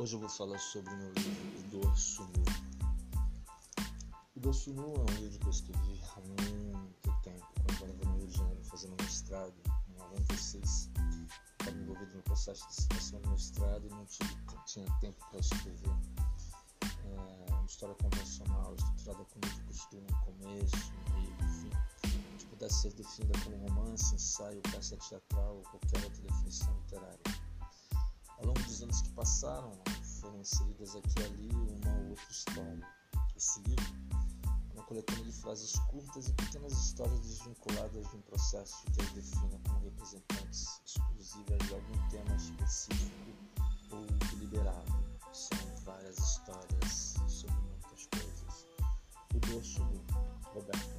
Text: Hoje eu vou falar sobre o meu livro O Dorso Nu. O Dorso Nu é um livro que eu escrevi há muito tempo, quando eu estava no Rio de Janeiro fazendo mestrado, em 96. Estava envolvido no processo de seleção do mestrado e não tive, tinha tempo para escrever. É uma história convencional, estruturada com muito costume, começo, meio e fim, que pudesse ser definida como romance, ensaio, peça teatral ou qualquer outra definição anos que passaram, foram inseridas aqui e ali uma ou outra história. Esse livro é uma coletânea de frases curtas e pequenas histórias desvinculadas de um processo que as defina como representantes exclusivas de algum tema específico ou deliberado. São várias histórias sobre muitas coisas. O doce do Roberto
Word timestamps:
Hoje 0.00 0.16
eu 0.16 0.20
vou 0.20 0.30
falar 0.30 0.58
sobre 0.58 0.94
o 0.94 0.96
meu 0.96 1.12
livro 1.12 1.58
O 1.58 1.62
Dorso 1.82 2.22
Nu. 2.22 2.44
O 4.34 4.40
Dorso 4.40 4.72
Nu 4.72 4.94
é 4.94 4.98
um 4.98 5.14
livro 5.16 5.38
que 5.38 5.46
eu 5.46 5.50
escrevi 5.50 6.00
há 6.16 6.20
muito 6.20 7.20
tempo, 7.22 7.46
quando 7.54 7.68
eu 7.68 7.74
estava 7.74 7.92
no 7.92 8.16
Rio 8.16 8.26
de 8.28 8.38
Janeiro 8.38 8.64
fazendo 8.64 8.96
mestrado, 9.02 9.54
em 9.90 9.98
96. 9.98 10.90
Estava 11.60 11.76
envolvido 11.76 12.16
no 12.16 12.22
processo 12.22 12.66
de 12.66 12.76
seleção 12.76 13.20
do 13.20 13.28
mestrado 13.28 13.86
e 13.86 13.90
não 13.90 14.06
tive, 14.06 14.36
tinha 14.64 14.90
tempo 15.00 15.18
para 15.28 15.38
escrever. 15.38 15.94
É 17.04 17.52
uma 17.52 17.66
história 17.66 17.94
convencional, 17.96 18.74
estruturada 18.76 19.22
com 19.26 19.40
muito 19.46 19.64
costume, 19.66 20.06
começo, 20.24 20.94
meio 21.12 21.36
e 21.38 21.60
fim, 21.60 22.38
que 22.38 22.46
pudesse 22.46 22.80
ser 22.80 22.94
definida 22.94 23.38
como 23.44 23.68
romance, 23.68 24.14
ensaio, 24.14 24.62
peça 24.62 24.96
teatral 24.96 25.56
ou 25.56 25.62
qualquer 25.64 26.02
outra 26.04 26.22
definição 26.22 26.79
anos 28.82 29.02
que 29.02 29.10
passaram, 29.10 29.72
foram 30.20 30.40
inseridas 30.40 30.94
aqui 30.96 31.20
e 31.20 31.24
ali 31.24 31.48
uma 31.54 31.98
ou 31.98 32.10
outra 32.10 32.30
história. 32.30 32.88
Esse 33.36 33.60
livro 33.62 33.84
é 34.70 34.74
uma 34.74 34.84
coletânea 34.84 35.24
de 35.24 35.32
frases 35.32 35.72
curtas 35.90 36.28
e 36.28 36.32
pequenas 36.32 36.72
histórias 36.72 37.20
desvinculadas 37.20 38.08
de 38.08 38.16
um 38.16 38.22
processo 38.22 38.84
que 38.92 39.02
as 39.02 39.12
defina 39.12 39.60
como 39.66 39.80
representantes 39.80 40.80
exclusivas 40.86 41.58
de 41.66 41.74
algum 41.74 42.08
tema 42.08 42.34
específico 42.36 43.16
ou 43.92 44.06
deliberado. 44.30 44.92
São 45.32 45.58
várias 45.84 46.18
histórias 46.18 47.14
sobre 47.28 47.56
muitas 47.56 48.06
coisas. 48.06 48.66
O 49.34 49.38
doce 49.40 49.78
do 49.78 50.00
Roberto 50.54 50.89